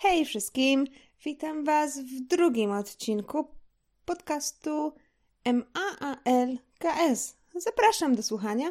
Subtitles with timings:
[0.00, 0.86] Hej wszystkim!
[1.24, 3.48] Witam Was w drugim odcinku
[4.04, 4.92] podcastu
[5.44, 7.36] MAALKS.
[7.54, 8.68] Zapraszam do słuchania.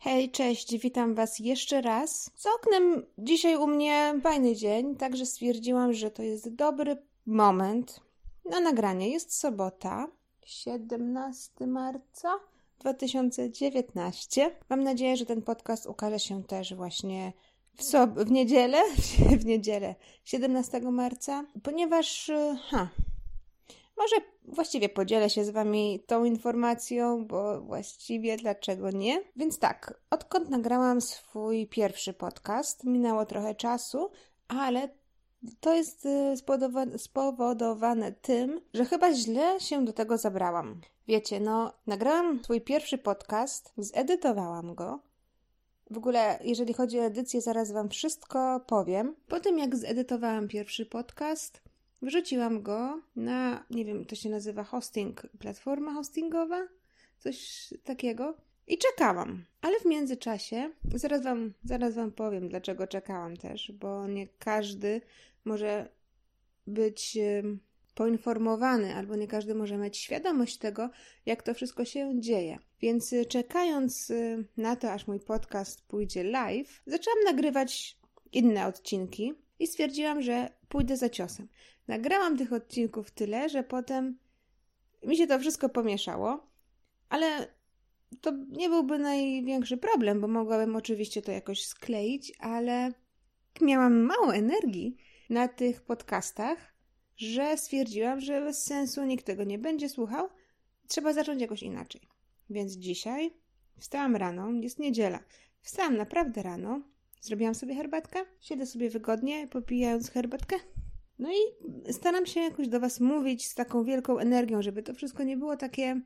[0.00, 2.30] Hej, cześć, witam Was jeszcze raz.
[2.36, 8.07] Z oknem dzisiaj u mnie fajny dzień, także stwierdziłam, że to jest dobry moment
[8.50, 9.08] na nagranie.
[9.08, 10.08] Jest sobota,
[10.46, 12.40] 17 marca
[12.78, 14.56] 2019.
[14.68, 17.32] Mam nadzieję, że ten podcast ukaże się też właśnie
[17.76, 18.78] w, sob- w niedzielę,
[19.40, 22.30] w niedzielę 17 marca, ponieważ
[22.70, 22.88] ha,
[23.96, 29.22] może właściwie podzielę się z Wami tą informacją, bo właściwie dlaczego nie?
[29.36, 34.10] Więc tak, odkąd nagrałam swój pierwszy podcast, minęło trochę czasu,
[34.48, 34.88] ale
[35.60, 40.80] to jest y, spowodowane, tym, że chyba źle się do tego zabrałam.
[41.08, 45.00] Wiecie, no, nagrałam swój pierwszy podcast, zedytowałam go.
[45.90, 49.14] W ogóle, jeżeli chodzi o edycję, zaraz Wam wszystko powiem.
[49.28, 51.60] Po tym, jak zedytowałam pierwszy podcast,
[52.02, 56.68] wrzuciłam go na, nie wiem, to się nazywa hosting, platforma hostingowa,
[57.18, 58.34] coś takiego.
[58.66, 59.44] I czekałam.
[59.62, 65.00] Ale w międzyczasie, zaraz wam, zaraz wam powiem, dlaczego czekałam też, bo nie każdy
[65.48, 65.88] może
[66.66, 67.18] być
[67.94, 70.90] poinformowany, albo nie każdy może mieć świadomość tego,
[71.26, 72.58] jak to wszystko się dzieje.
[72.80, 77.98] Więc y, czekając y, na to, aż mój podcast pójdzie live, zaczęłam nagrywać
[78.32, 81.48] inne odcinki i stwierdziłam, że pójdę za ciosem.
[81.88, 84.18] Nagrałam tych odcinków tyle, że potem
[85.02, 86.46] mi się to wszystko pomieszało,
[87.08, 87.26] ale
[88.20, 92.92] to nie byłby największy problem, bo mogłabym oczywiście to jakoś skleić, ale
[93.60, 94.96] miałam mało energii
[95.28, 96.74] na tych podcastach,
[97.16, 100.28] że stwierdziłam, że bez sensu nikt tego nie będzie słuchał.
[100.88, 102.00] Trzeba zacząć jakoś inaczej.
[102.50, 103.30] Więc dzisiaj
[103.78, 105.20] wstałam rano, jest niedziela.
[105.60, 106.82] Wstałam naprawdę rano,
[107.20, 110.56] zrobiłam sobie herbatkę, siedzę sobie wygodnie, popijając herbatkę.
[111.18, 111.38] No i
[111.92, 115.56] staram się jakoś do Was mówić z taką wielką energią, żeby to wszystko nie było
[115.56, 116.00] takie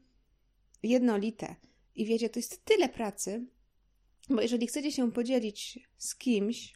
[0.82, 1.56] jednolite.
[1.94, 3.46] I wiecie, to jest tyle pracy,
[4.30, 6.74] bo jeżeli chcecie się podzielić z kimś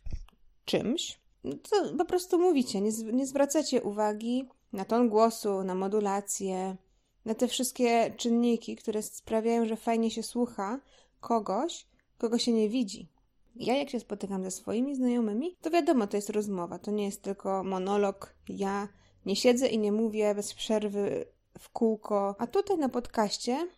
[0.65, 6.77] czymś, no po prostu mówicie, nie, nie zwracacie uwagi na ton głosu, na modulację,
[7.25, 10.81] na te wszystkie czynniki, które sprawiają, że fajnie się słucha
[11.21, 11.87] kogoś,
[12.19, 13.09] kogo się nie widzi.
[13.57, 17.23] Ja, jak się spotykam ze swoimi znajomymi, to wiadomo, to jest rozmowa, to nie jest
[17.23, 18.35] tylko monolog.
[18.49, 18.89] Ja
[19.27, 21.27] nie siedzę i nie mówię bez przerwy
[21.59, 23.69] w kółko, a tutaj na podcaście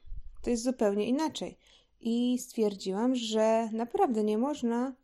[0.43, 1.59] to jest zupełnie inaczej.
[2.01, 4.95] I stwierdziłam, że naprawdę nie można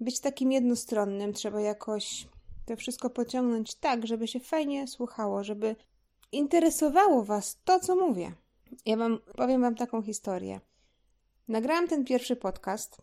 [0.00, 2.26] być takim jednostronnym, trzeba jakoś
[2.66, 5.76] to wszystko pociągnąć tak, żeby się fajnie słuchało, żeby
[6.32, 8.32] interesowało Was to, co mówię.
[8.86, 10.60] Ja wam powiem Wam taką historię.
[11.48, 13.02] Nagrałam ten pierwszy podcast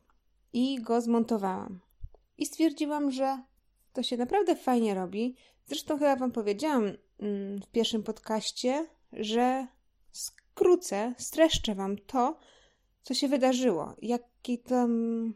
[0.54, 1.80] i go zmontowałam.
[2.38, 3.44] I stwierdziłam, że
[3.94, 5.36] to się naprawdę fajnie robi.
[5.66, 6.84] Zresztą chyba Wam powiedziałam
[7.20, 9.68] mm, w pierwszym podcaście, że
[10.12, 12.38] skrócę, streszczę Wam to,
[13.04, 15.34] co się wydarzyło, jakie tam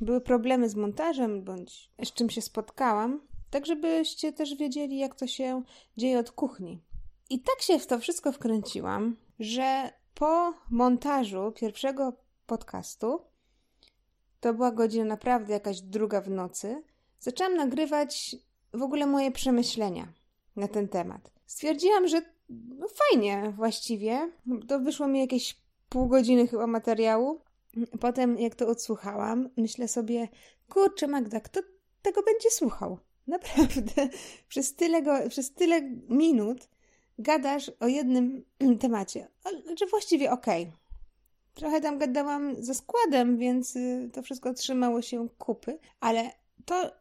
[0.00, 3.20] były problemy z montażem, bądź z czym się spotkałam,
[3.50, 5.62] tak żebyście też wiedzieli, jak to się
[5.96, 6.82] dzieje od kuchni.
[7.30, 12.12] I tak się w to wszystko wkręciłam, że po montażu pierwszego
[12.46, 13.20] podcastu,
[14.40, 16.82] to była godzina naprawdę jakaś druga w nocy,
[17.18, 18.36] zaczęłam nagrywać
[18.72, 20.12] w ogóle moje przemyślenia
[20.56, 21.30] na ten temat.
[21.46, 24.32] Stwierdziłam, że no fajnie właściwie.
[24.68, 27.40] To wyszło mi jakieś pół godziny chyba materiału.
[28.00, 30.28] Potem jak to odsłuchałam, myślę sobie,
[30.68, 31.60] kurczę Magda, kto
[32.02, 32.98] tego będzie słuchał?
[33.26, 34.08] Naprawdę.
[34.48, 36.68] Przez tyle, go, przez tyle minut
[37.18, 38.44] gadasz o jednym
[38.80, 39.28] temacie.
[39.66, 40.62] Znaczy właściwie okej.
[40.62, 40.76] Okay.
[41.54, 46.30] Trochę tam gadałam ze składem, więc y, to wszystko trzymało się kupy, ale
[46.64, 46.92] to,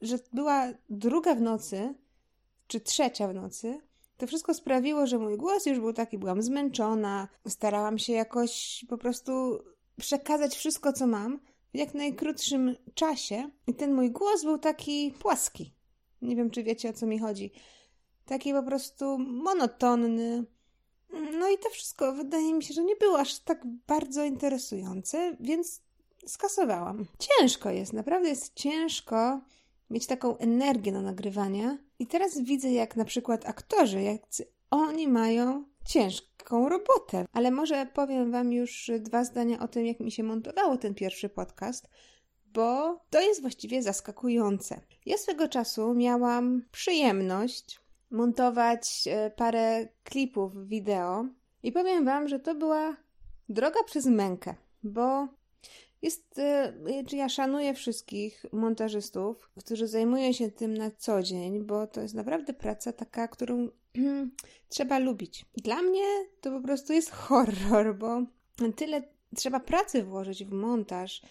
[0.00, 1.94] że była druga w nocy,
[2.66, 3.80] czy trzecia w nocy,
[4.16, 8.98] to wszystko sprawiło, że mój głos już był taki, byłam zmęczona, starałam się jakoś po
[8.98, 9.62] prostu
[9.98, 11.40] przekazać wszystko, co mam
[11.74, 13.50] w jak najkrótszym czasie.
[13.66, 15.74] I ten mój głos był taki płaski.
[16.22, 17.52] Nie wiem, czy wiecie o co mi chodzi.
[18.24, 20.44] Taki po prostu monotonny.
[21.38, 25.80] No i to wszystko wydaje mi się, że nie było aż tak bardzo interesujące, więc
[26.26, 27.06] skasowałam.
[27.18, 29.40] Ciężko jest, naprawdę jest ciężko
[29.90, 31.78] mieć taką energię na nagrywanie.
[31.98, 34.22] I teraz widzę, jak na przykład aktorzy, jak
[34.70, 37.24] oni mają ciężką robotę.
[37.32, 41.28] Ale może powiem Wam już dwa zdania o tym, jak mi się montowało ten pierwszy
[41.28, 41.88] podcast,
[42.46, 44.80] bo to jest właściwie zaskakujące.
[45.06, 47.80] Ja swego czasu miałam przyjemność
[48.10, 51.24] montować e, parę klipów wideo
[51.62, 52.96] i powiem Wam, że to była
[53.48, 55.28] droga przez mękę, bo
[56.02, 56.72] jest, e,
[57.12, 62.54] ja szanuję wszystkich montażystów, którzy zajmują się tym na co dzień, bo to jest naprawdę
[62.54, 63.68] praca taka, którą
[64.68, 65.46] trzeba lubić.
[65.56, 66.04] Dla mnie
[66.40, 68.22] to po prostu jest horror, bo
[68.76, 69.02] tyle
[69.36, 71.22] trzeba pracy włożyć w montaż.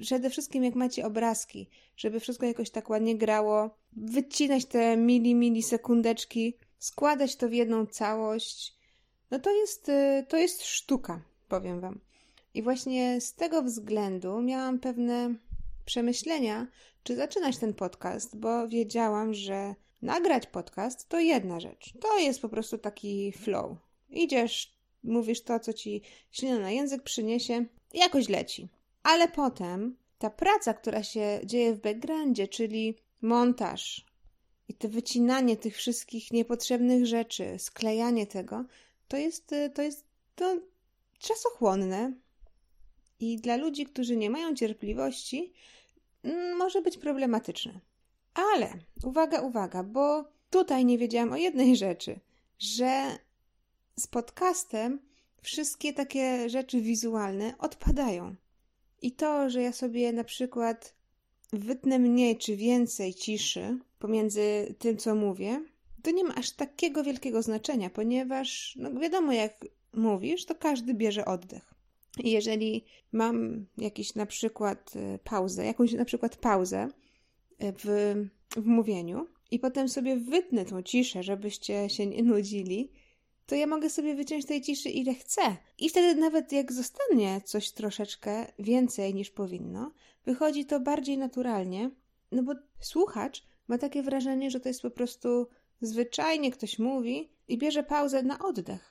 [0.00, 5.62] Przede wszystkim jak macie obrazki, żeby wszystko jakoś tak ładnie grało, wycinać te mili, mili
[5.62, 8.74] sekundeczki, składać to w jedną całość.
[9.30, 12.00] No to jest, y, to jest sztuka, powiem Wam.
[12.54, 15.34] I właśnie z tego względu miałam pewne
[15.84, 16.66] przemyślenia,
[17.02, 21.92] czy zaczynać ten podcast, bo wiedziałam, że nagrać podcast to jedna rzecz.
[22.00, 23.76] To jest po prostu taki flow.
[24.10, 24.74] Idziesz,
[25.04, 27.64] mówisz to, co ci ślina na język przyniesie,
[27.94, 28.68] jakoś leci.
[29.02, 34.06] Ale potem ta praca, która się dzieje w backgroundzie, czyli montaż
[34.68, 38.64] i to wycinanie tych wszystkich niepotrzebnych rzeczy, sklejanie tego,
[39.08, 40.04] to jest, to jest
[40.34, 40.56] to
[41.18, 42.12] czasochłonne
[43.20, 45.52] i dla ludzi, którzy nie mają cierpliwości,
[46.22, 47.80] mm, może być problematyczne.
[48.34, 48.72] Ale
[49.04, 52.20] uwaga, uwaga, bo tutaj nie wiedziałam o jednej rzeczy,
[52.58, 53.18] że
[53.96, 55.00] z podcastem
[55.42, 58.34] wszystkie takie rzeczy wizualne odpadają.
[59.02, 60.94] I to, że ja sobie na przykład
[61.52, 65.64] wytnę mniej czy więcej ciszy pomiędzy tym, co mówię,
[66.02, 69.64] to nie ma aż takiego wielkiego znaczenia, ponieważ no wiadomo, jak
[69.94, 71.69] mówisz, to każdy bierze oddech.
[72.18, 76.88] Jeżeli mam jakiś na przykład e, pauzę, jakąś na przykład pauzę
[77.58, 78.14] e, w,
[78.56, 82.92] w mówieniu i potem sobie wytnę tą ciszę, żebyście się nie nudzili,
[83.46, 85.56] to ja mogę sobie wyciąć tej ciszy ile chcę.
[85.78, 89.92] I wtedy nawet jak zostanie coś troszeczkę więcej niż powinno,
[90.24, 91.90] wychodzi to bardziej naturalnie,
[92.32, 95.46] no bo słuchacz ma takie wrażenie, że to jest po prostu
[95.80, 98.89] zwyczajnie ktoś mówi i bierze pauzę na oddech.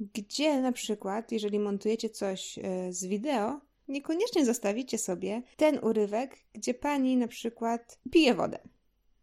[0.00, 6.74] Gdzie na przykład, jeżeli montujecie coś e, z wideo, niekoniecznie zostawicie sobie ten urywek, gdzie
[6.74, 8.58] pani na przykład pije wodę.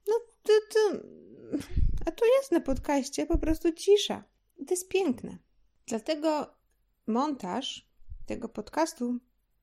[0.08, 0.14] No,
[0.44, 0.98] to, to...
[2.06, 4.24] a tu jest na podcaście po prostu cisza.
[4.58, 5.38] I to jest piękne.
[5.88, 6.56] Dlatego
[7.08, 7.88] montaż
[8.26, 9.20] tego podcastu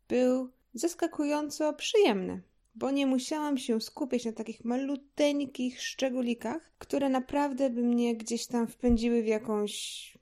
[0.08, 2.42] był zaskakująco przyjemny,
[2.74, 8.66] bo nie musiałam się skupiać na takich maluteńkich szczególikach, które naprawdę by mnie gdzieś tam
[8.66, 10.12] wpędziły w jakąś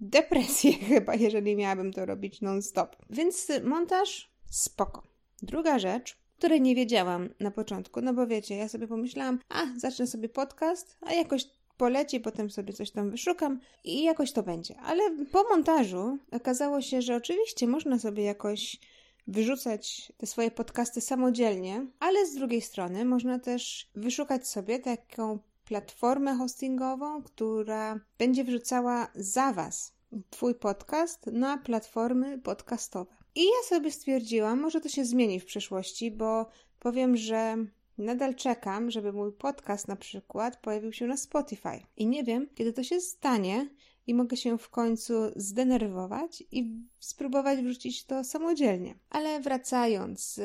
[0.00, 2.96] depresję chyba, jeżeli miałabym to robić non-stop.
[3.10, 5.02] Więc montaż spoko.
[5.42, 10.06] Druga rzecz, której nie wiedziałam na początku, no bo wiecie, ja sobie pomyślałam, a zacznę
[10.06, 11.46] sobie podcast, a jakoś
[11.76, 14.76] poleci, potem sobie coś tam wyszukam i jakoś to będzie.
[14.80, 15.02] Ale
[15.32, 18.80] po montażu okazało się, że oczywiście można sobie jakoś
[19.26, 26.34] wyrzucać te swoje podcasty samodzielnie, ale z drugiej strony można też wyszukać sobie taką platformę
[26.36, 29.94] hostingową, która będzie wrzucała za Was
[30.30, 33.14] Twój podcast na platformy podcastowe.
[33.34, 36.46] I ja sobie stwierdziłam, może to się zmieni w przyszłości, bo
[36.78, 37.56] powiem, że
[37.98, 41.80] Nadal czekam, żeby mój podcast na przykład pojawił się na Spotify.
[41.96, 43.68] I nie wiem, kiedy to się stanie
[44.06, 48.94] i mogę się w końcu zdenerwować i spróbować wrzucić to samodzielnie.
[49.10, 50.40] Ale wracając,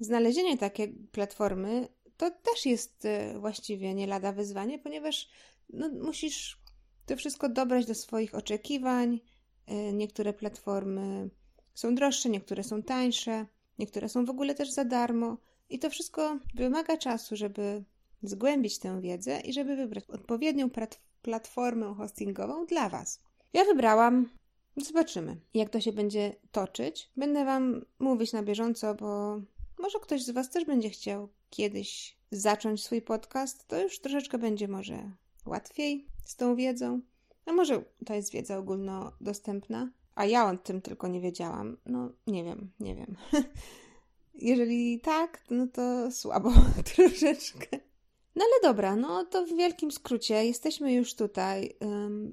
[0.00, 1.88] znalezienie takiej platformy
[2.22, 5.28] to też jest y, właściwie nie lada wyzwanie, ponieważ
[5.70, 6.58] no, musisz
[7.06, 9.20] to wszystko dobrać do swoich oczekiwań.
[9.70, 11.30] Y, niektóre platformy
[11.74, 13.46] są droższe, niektóre są tańsze,
[13.78, 15.36] niektóre są w ogóle też za darmo.
[15.70, 17.84] I to wszystko wymaga czasu, żeby
[18.22, 20.70] zgłębić tę wiedzę i żeby wybrać odpowiednią
[21.22, 23.20] platformę hostingową dla Was.
[23.52, 24.28] Ja wybrałam,
[24.76, 27.10] zobaczymy, jak to się będzie toczyć.
[27.16, 29.40] Będę Wam mówić na bieżąco, bo
[29.82, 33.68] może ktoś z Was też będzie chciał kiedyś zacząć swój podcast.
[33.68, 35.10] To już troszeczkę będzie może
[35.46, 37.00] łatwiej z tą wiedzą.
[37.46, 41.76] A może to jest wiedza ogólnodostępna, a ja o tym tylko nie wiedziałam.
[41.86, 43.16] No, nie wiem, nie wiem.
[44.34, 46.52] Jeżeli tak, no to słabo
[46.94, 47.78] troszeczkę.
[48.36, 51.76] No ale dobra, no to w wielkim skrócie jesteśmy już tutaj.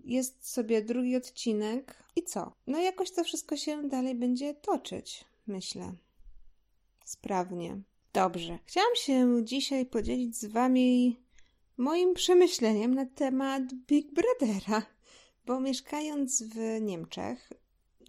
[0.05, 2.53] Jest sobie drugi odcinek i co?
[2.67, 5.93] No jakoś to wszystko się dalej będzie toczyć, myślę.
[7.09, 7.81] Sprawnie.
[8.13, 8.59] Dobrze.
[8.65, 11.19] Chciałam się dzisiaj podzielić z Wami
[11.77, 14.83] moim przemyśleniem na temat Big Brothera,
[15.45, 17.53] bo mieszkając w Niemczech,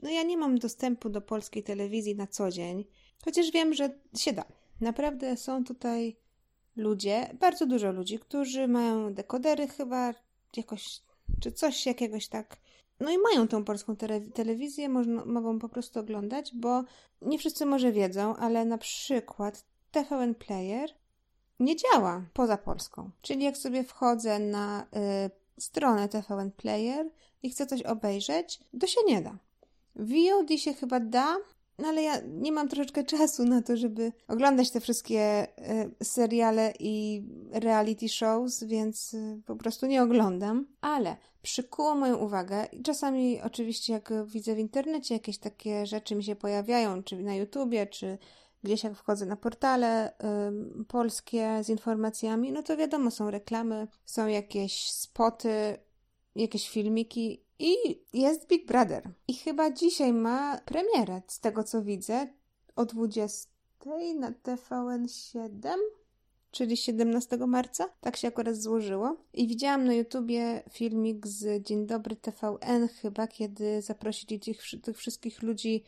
[0.03, 2.85] no ja nie mam dostępu do polskiej telewizji na co dzień.
[3.25, 4.45] Chociaż wiem, że się da.
[4.81, 6.17] Naprawdę są tutaj
[6.77, 10.15] ludzie, bardzo dużo ludzi, którzy mają dekodery chyba
[10.57, 11.01] jakoś,
[11.41, 12.57] czy coś jakiegoś tak.
[13.01, 13.97] No i mają tą polską
[14.35, 16.85] telewizję, można, mogą po prostu oglądać, bo
[17.23, 20.91] nie wszyscy może wiedzą, ale na przykład TVN Player
[21.61, 23.11] nie działa poza Polską.
[23.23, 27.11] Czyli jak sobie wchodzę na y, stronę TVN Player
[27.43, 29.39] i chcę coś obejrzeć, to się nie da.
[29.97, 31.37] VOD się chyba da,
[31.81, 35.47] no ale ja nie mam troszeczkę czasu na to, żeby oglądać te wszystkie
[36.01, 37.23] y, seriale i
[37.53, 40.67] reality shows, więc y, po prostu nie oglądam.
[40.81, 46.25] Ale przykuło moją uwagę i czasami oczywiście jak widzę w internecie jakieś takie rzeczy mi
[46.25, 48.19] się pojawiają, czy na YouTubie, czy
[48.63, 50.13] gdzieś jak wchodzę na portale
[50.89, 55.79] polskie z informacjami, no to wiadomo, są reklamy, są jakieś spoty,
[56.37, 59.11] jakieś filmiki i jest Big Brother.
[59.29, 62.27] I chyba dzisiaj ma premierę, z tego co widzę,
[62.77, 63.51] o 20
[64.19, 65.75] na TVN7,
[66.51, 67.89] czyli 17 marca.
[68.01, 69.17] Tak się akurat złożyło.
[69.33, 75.43] I widziałam na YouTubie filmik z Dzień Dobry TVN chyba, kiedy zaprosili tych, tych wszystkich
[75.43, 75.85] ludzi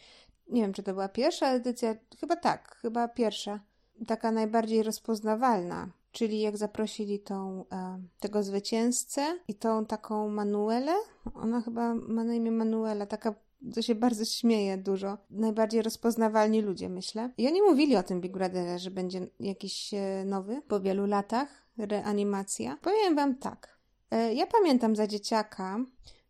[0.48, 3.60] nie wiem, czy to była pierwsza edycja, chyba tak, chyba pierwsza,
[4.06, 10.92] taka najbardziej rozpoznawalna, czyli jak zaprosili tą, e, tego zwycięzcę i tą taką Manuelę,
[11.34, 13.34] ona chyba ma na imię Manuela, taka
[13.74, 15.18] to się bardzo śmieje dużo.
[15.30, 17.30] Najbardziej rozpoznawalni ludzie, myślę.
[17.38, 21.48] I oni mówili o tym Big Brotherze, że będzie jakiś e, nowy po wielu latach,
[21.78, 22.78] reanimacja.
[22.82, 23.78] Powiem wam tak.
[24.10, 25.78] E, ja pamiętam za dzieciaka,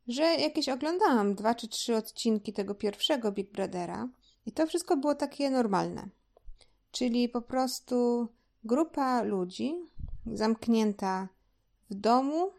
[0.09, 4.09] że jakieś oglądałam dwa czy trzy odcinki tego pierwszego Big Brothera
[4.47, 6.09] i to wszystko było takie normalne.
[6.91, 8.29] Czyli po prostu
[8.65, 9.75] grupa ludzi
[10.27, 11.29] zamknięta
[11.91, 12.51] w domu,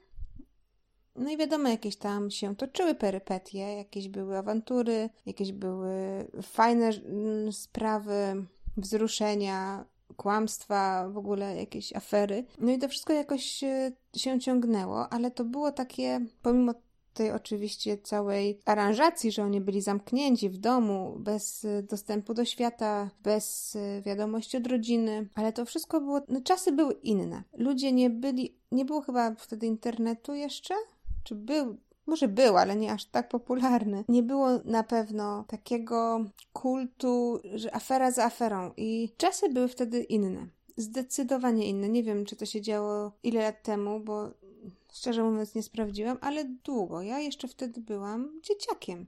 [1.15, 7.51] no i wiadomo, jakieś tam się toczyły perypetie, jakieś były awantury, jakieś były fajne mm,
[7.51, 8.45] sprawy,
[8.77, 9.85] wzruszenia,
[10.17, 12.45] kłamstwa, w ogóle jakieś afery.
[12.59, 16.73] No i to wszystko jakoś e, się ciągnęło, ale to było takie, pomimo
[17.13, 23.09] tej oczywiście całej aranżacji, że oni byli zamknięci w domu, bez y, dostępu do świata,
[23.23, 27.43] bez y, wiadomości od rodziny, ale to wszystko było, no, czasy były inne.
[27.57, 30.73] Ludzie nie byli, nie było chyba wtedy internetu jeszcze?
[31.23, 31.77] Czy był?
[32.05, 34.03] Może był, ale nie aż tak popularny.
[34.07, 40.47] Nie było na pewno takiego kultu, że afera za aferą i czasy były wtedy inne.
[40.77, 41.89] Zdecydowanie inne.
[41.89, 44.29] Nie wiem, czy to się działo ile lat temu, bo
[44.93, 47.01] Szczerze mówiąc, nie sprawdziłam, ale długo.
[47.01, 49.07] Ja jeszcze wtedy byłam dzieciakiem.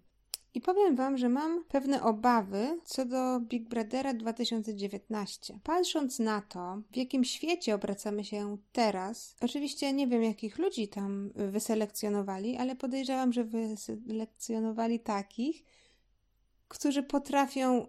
[0.54, 5.60] I powiem Wam, że mam pewne obawy co do Big Brothera 2019.
[5.64, 11.32] Patrząc na to, w jakim świecie obracamy się teraz, oczywiście nie wiem, jakich ludzi tam
[11.36, 15.64] wyselekcjonowali, ale podejrzewam, że wyselekcjonowali takich,
[16.68, 17.88] którzy potrafią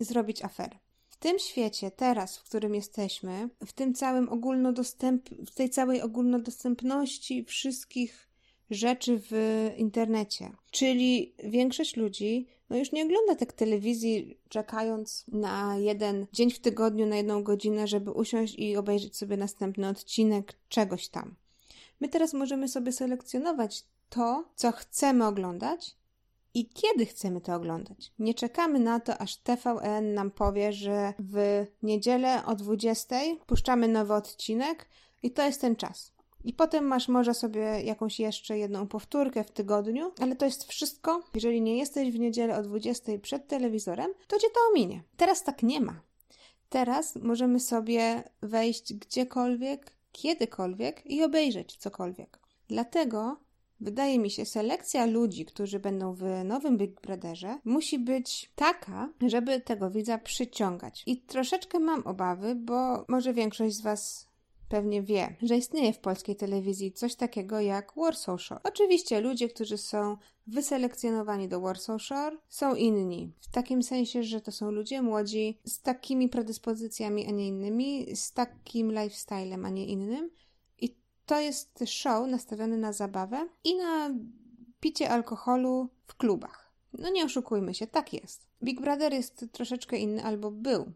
[0.00, 0.83] zrobić aferę
[1.24, 8.28] tym świecie, teraz, w którym jesteśmy, w tym całym ogólnodostęp, w tej całej ogólnodostępności wszystkich
[8.70, 9.32] rzeczy w
[9.76, 10.52] internecie.
[10.70, 17.06] Czyli większość ludzi no już nie ogląda tak telewizji, czekając na jeden dzień w tygodniu,
[17.06, 21.34] na jedną godzinę, żeby usiąść i obejrzeć sobie następny odcinek czegoś tam.
[22.00, 25.96] My teraz możemy sobie selekcjonować to, co chcemy oglądać
[26.54, 28.12] i kiedy chcemy to oglądać.
[28.18, 34.14] Nie czekamy na to, aż TVN nam powie, że w niedzielę o 20 puszczamy nowy
[34.14, 34.88] odcinek
[35.22, 36.14] i to jest ten czas.
[36.44, 41.22] I potem masz może sobie jakąś jeszcze jedną powtórkę w tygodniu, ale to jest wszystko.
[41.34, 45.02] Jeżeli nie jesteś w niedzielę o 20 przed telewizorem, to cię to ominie.
[45.16, 46.00] Teraz tak nie ma.
[46.68, 52.40] Teraz możemy sobie wejść gdziekolwiek, kiedykolwiek i obejrzeć cokolwiek.
[52.68, 53.36] Dlatego
[53.80, 59.60] Wydaje mi się, selekcja ludzi, którzy będą w nowym Big Brotherze, musi być taka, żeby
[59.60, 61.02] tego widza przyciągać.
[61.06, 64.34] I troszeczkę mam obawy, bo może większość z Was
[64.68, 68.60] pewnie wie, że istnieje w polskiej telewizji coś takiego jak Warsaw Shore.
[68.64, 70.16] Oczywiście ludzie, którzy są
[70.46, 73.32] wyselekcjonowani do Warsaw Shore, są inni.
[73.40, 78.32] W takim sensie, że to są ludzie młodzi z takimi predyspozycjami, a nie innymi, z
[78.32, 80.30] takim lifestylem, a nie innym
[81.26, 84.10] to jest show nastawiony na zabawę i na
[84.80, 86.72] picie alkoholu w klubach.
[86.92, 88.46] No nie oszukujmy się, tak jest.
[88.62, 90.92] Big Brother jest troszeczkę inny, albo był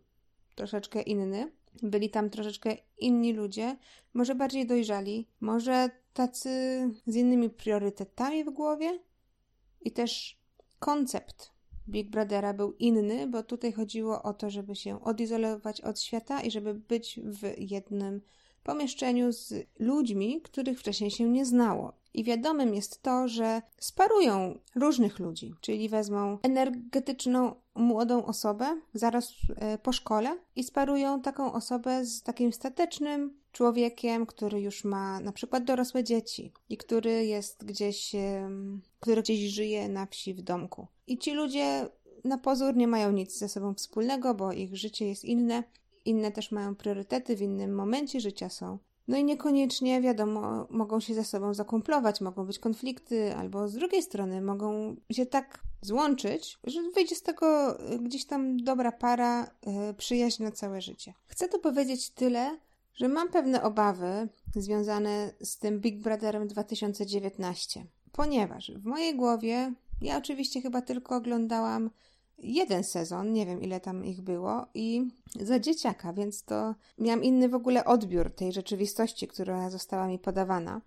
[0.55, 1.53] troszeczkę inny.
[1.83, 3.77] Byli tam troszeczkę inni ludzie,
[4.15, 6.51] może bardziej dojrzali, może tacy
[7.07, 8.99] z innymi priorytetami w głowie.
[9.81, 10.39] I też
[10.79, 11.53] koncept
[11.89, 16.51] Big Brothera był inny, bo tutaj chodziło o to, żeby się odizolować od świata i
[16.51, 18.21] żeby być w jednym
[18.65, 21.93] pomieszczeniu z ludźmi, których wcześniej się nie znało.
[22.15, 29.79] I wiadomym jest to, że sparują różnych ludzi, czyli wezmą energetyczną młodą osobę zaraz e,
[29.79, 35.65] po szkole i sparują taką osobę z takim statecznym człowiekiem, który już ma na przykład
[35.65, 38.13] dorosłe dzieci i który jest gdzieś,
[39.01, 40.87] który gdzieś żyje na wsi w domku.
[41.07, 41.89] I ci ludzie
[42.25, 45.65] na pozór nie mają nic ze sobą wspólnego, bo ich życie jest inne
[46.09, 48.79] inne też mają priorytety, w innym momencie życia są.
[49.09, 54.03] No i niekoniecznie, wiadomo, mogą się ze sobą zakumplować, mogą być konflikty, albo z drugiej
[54.03, 59.95] strony mogą się tak złączyć, że wyjdzie z tego y, gdzieś tam dobra para, yy,
[59.95, 61.15] przyjaźń na całe życie.
[61.27, 62.59] Chcę tu powiedzieć tyle,
[62.95, 69.73] że mam pewne obawy związane z tym Big Brotherem 2019, ponieważ w mojej głowie,
[70.03, 71.91] ja oczywiście chyba tylko oglądałam
[72.39, 75.09] jeden sezon, nie wiem ile tam ich było, i
[75.41, 80.81] za dzieciaka, więc to miałam inny w ogóle odbiór tej rzeczywistości, która została mi podawana.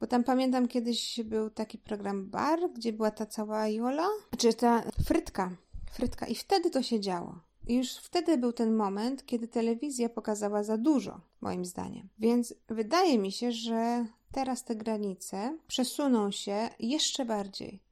[0.00, 4.82] Bo tam pamiętam kiedyś był taki program Bar, gdzie była ta cała Jola, czy ta
[5.04, 5.50] Frytka.
[5.90, 7.40] Frytka, i wtedy to się działo.
[7.66, 12.08] I już wtedy był ten moment, kiedy telewizja pokazała za dużo, moim zdaniem.
[12.18, 17.83] Więc wydaje mi się, że teraz te granice przesuną się jeszcze bardziej.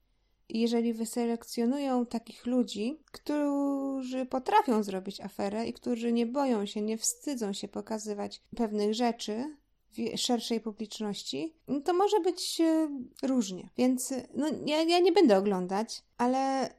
[0.55, 7.53] Jeżeli wyselekcjonują takich ludzi, którzy potrafią zrobić aferę i którzy nie boją się, nie wstydzą
[7.53, 9.57] się pokazywać pewnych rzeczy
[9.93, 12.89] w szerszej publiczności, no to może być e,
[13.23, 13.69] różnie.
[13.77, 16.71] Więc no, ja, ja nie będę oglądać, ale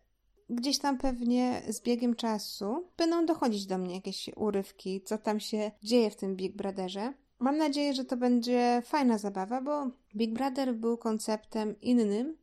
[0.50, 5.72] gdzieś tam pewnie z biegiem czasu będą dochodzić do mnie jakieś urywki, co tam się
[5.84, 7.14] dzieje w tym Big Brotherze.
[7.40, 12.43] Mam nadzieję, że to będzie fajna zabawa, bo Big Brother był konceptem innym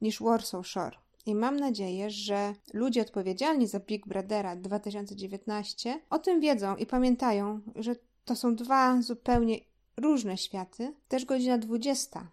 [0.00, 0.96] niż Warsaw Shore.
[1.26, 7.60] I mam nadzieję, że ludzie odpowiedzialni za Big Brothera 2019 o tym wiedzą i pamiętają,
[7.76, 9.60] że to są dwa zupełnie
[9.96, 10.94] różne światy.
[11.08, 12.30] Też godzina 20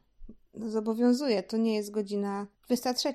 [0.53, 3.13] zobowiązuje, to nie jest godzina 23.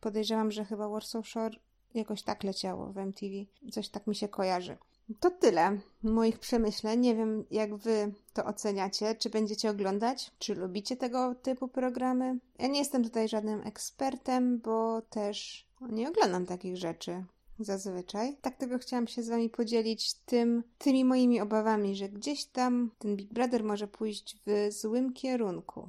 [0.00, 1.56] Podejrzewam, że chyba Warsaw Shore
[1.94, 3.34] jakoś tak leciało w MTV.
[3.72, 4.76] Coś tak mi się kojarzy.
[5.20, 7.00] To tyle moich przemyśleń.
[7.00, 9.14] Nie wiem, jak wy to oceniacie.
[9.14, 10.30] Czy będziecie oglądać?
[10.38, 12.38] Czy lubicie tego typu programy?
[12.58, 17.24] Ja nie jestem tutaj żadnym ekspertem, bo też nie oglądam takich rzeczy
[17.58, 18.36] zazwyczaj.
[18.40, 23.16] Tak tego chciałam się z wami podzielić tym, tymi moimi obawami, że gdzieś tam ten
[23.16, 25.88] Big Brother może pójść w złym kierunku.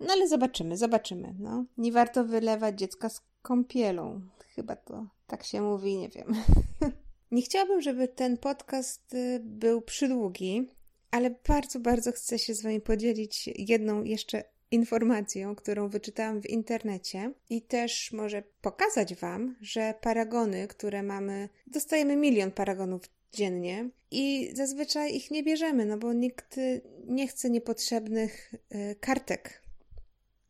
[0.00, 1.34] No ale zobaczymy, zobaczymy.
[1.38, 1.64] No.
[1.78, 4.20] Nie warto wylewać dziecka z kąpielą.
[4.54, 6.34] Chyba to tak się mówi, nie wiem.
[7.32, 10.68] Nie chciałabym, żeby ten podcast y, był przydługi,
[11.10, 17.32] ale bardzo, bardzo chcę się z Wami podzielić jedną jeszcze informacją, którą wyczytałam w internecie
[17.50, 25.14] i też może pokazać Wam, że paragony, które mamy, dostajemy milion paragonów dziennie i zazwyczaj
[25.16, 26.56] ich nie bierzemy, no bo nikt
[27.06, 29.62] nie chce niepotrzebnych y, kartek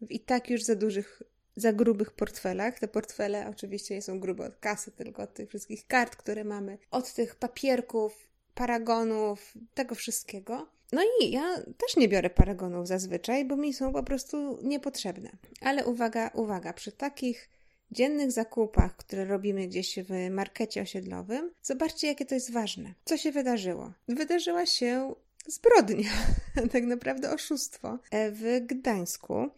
[0.09, 1.23] i tak już za dużych
[1.57, 2.79] za grubych portfelach.
[2.79, 7.13] Te portfele oczywiście są grube od kasy, tylko od tych wszystkich kart, które mamy, od
[7.13, 10.69] tych papierków, paragonów, tego wszystkiego.
[10.93, 15.31] No i ja też nie biorę paragonów zazwyczaj, bo mi są po prostu niepotrzebne.
[15.61, 17.49] Ale uwaga, uwaga, przy takich
[17.91, 22.95] dziennych zakupach, które robimy gdzieś w markecie osiedlowym, zobaczcie, jakie to jest ważne.
[23.05, 23.93] Co się wydarzyło?
[24.09, 25.15] Wydarzyła się
[25.47, 26.11] zbrodnia,
[26.73, 29.51] tak naprawdę oszustwo w Gdańsku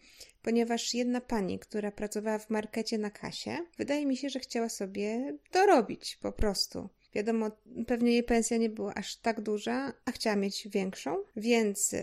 [0.45, 5.37] ponieważ jedna pani, która pracowała w markecie na kasie, wydaje mi się, że chciała sobie
[5.51, 6.89] dorobić po prostu.
[7.13, 7.51] Wiadomo,
[7.87, 11.95] pewnie jej pensja nie była aż tak duża, a chciała mieć większą, więc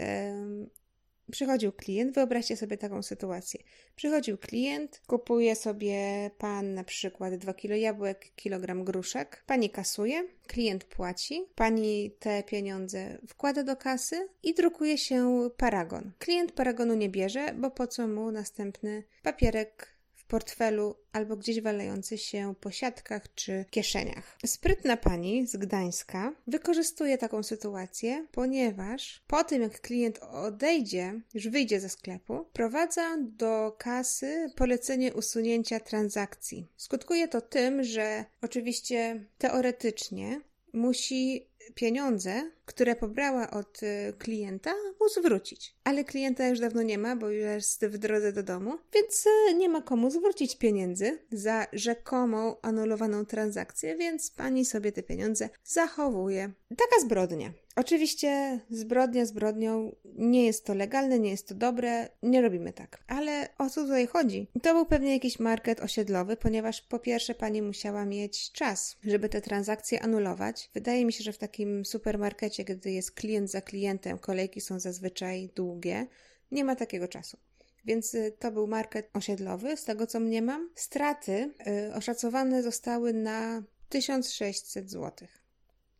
[1.30, 3.60] Przychodził klient, wyobraźcie sobie taką sytuację.
[3.96, 10.84] Przychodził klient, kupuje sobie pan na przykład 2 kg jabłek, kilogram gruszek, pani kasuje, klient
[10.84, 16.12] płaci, pani te pieniądze wkłada do kasy i drukuje się paragon.
[16.18, 19.91] Klient paragonu nie bierze, bo po co mu następny papierek
[20.32, 24.38] portfelu albo gdzieś walejący się po siatkach czy kieszeniach.
[24.46, 31.80] Sprytna pani z Gdańska wykorzystuje taką sytuację, ponieważ po tym jak klient odejdzie, już wyjdzie
[31.80, 36.68] ze sklepu, prowadza do kasy polecenie usunięcia transakcji.
[36.76, 40.40] Skutkuje to tym, że oczywiście teoretycznie
[40.72, 45.76] musi pieniądze, które pobrała od y, klienta, mu zwrócić.
[45.84, 49.54] Ale klienta już dawno nie ma, bo już jest w drodze do domu, więc y,
[49.54, 56.52] nie ma komu zwrócić pieniędzy za rzekomą anulowaną transakcję, więc pani sobie te pieniądze zachowuje.
[56.68, 57.52] Taka zbrodnia.
[57.76, 62.98] Oczywiście zbrodnia zbrodnią, nie jest to legalne, nie jest to dobre, nie robimy tak.
[63.06, 64.46] Ale o co tutaj chodzi?
[64.62, 69.40] To był pewnie jakiś market osiedlowy, ponieważ po pierwsze pani musiała mieć czas, żeby te
[69.40, 70.70] transakcje anulować.
[70.74, 75.50] Wydaje mi się, że w takim supermarkecie, gdy jest klient za klientem, kolejki są zazwyczaj
[75.54, 76.06] długie,
[76.50, 77.36] nie ma takiego czasu.
[77.84, 80.70] Więc y, to był market osiedlowy, z tego co mniemam.
[80.74, 81.50] Straty
[81.90, 85.42] y, oszacowane zostały na 1600 złotych.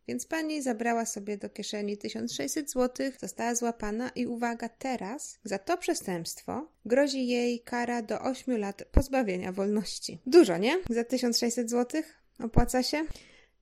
[0.07, 5.77] Więc pani zabrała sobie do kieszeni 1600 zł, została złapana i uwaga, teraz za to
[5.77, 10.19] przestępstwo grozi jej kara do 8 lat pozbawienia wolności.
[10.25, 10.79] Dużo, nie?
[10.89, 12.01] Za 1600 zł
[12.39, 13.05] opłaca się?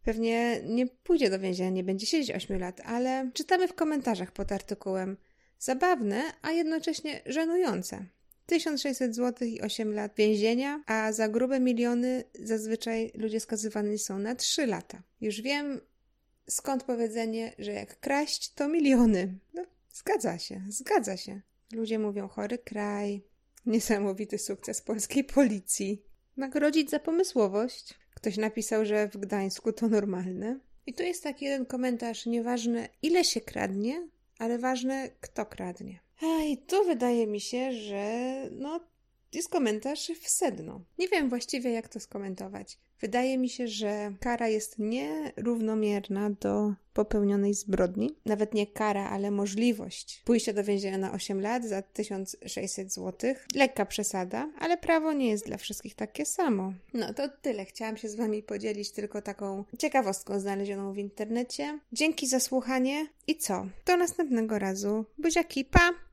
[0.03, 4.51] Pewnie nie pójdzie do więzienia, nie będzie siedzieć 8 lat, ale czytamy w komentarzach pod
[4.51, 5.17] artykułem.
[5.59, 8.05] Zabawne, a jednocześnie żenujące.
[8.45, 14.35] 1600 zł i 8 lat więzienia, a za grube miliony zazwyczaj ludzie skazywani są na
[14.35, 15.03] 3 lata.
[15.21, 15.81] Już wiem,
[16.49, 19.39] skąd powiedzenie, że jak kraść, to miliony.
[19.53, 21.41] No, zgadza się, zgadza się.
[21.73, 23.23] Ludzie mówią chory kraj,
[23.65, 26.03] niesamowity sukces polskiej policji.
[26.37, 28.00] Nagrodzić za pomysłowość.
[28.21, 30.59] Ktoś napisał, że w Gdańsku to normalne.
[30.85, 34.07] I tu jest taki jeden komentarz, nieważne ile się kradnie,
[34.39, 35.99] ale ważne kto kradnie.
[36.21, 38.79] A i tu wydaje mi się, że no
[39.33, 40.81] jest komentarz w sedno.
[40.97, 42.77] Nie wiem właściwie jak to skomentować.
[43.01, 48.15] Wydaje mi się, że kara jest nierównomierna do popełnionej zbrodni.
[48.25, 53.33] Nawet nie kara, ale możliwość pójścia do więzienia na 8 lat za 1600 zł.
[53.55, 56.73] Lekka przesada, ale prawo nie jest dla wszystkich takie samo.
[56.93, 57.65] No to tyle.
[57.65, 61.79] Chciałam się z Wami podzielić tylko taką ciekawostką znalezioną w internecie.
[61.93, 63.65] Dzięki za słuchanie i co?
[63.85, 65.05] Do następnego razu.
[65.17, 65.89] Buziaki, pa!